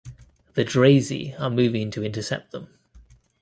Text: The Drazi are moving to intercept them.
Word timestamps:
The 0.55 0.65
Drazi 0.65 1.39
are 1.39 1.51
moving 1.51 1.91
to 1.91 2.03
intercept 2.03 2.49
them. 2.49 2.69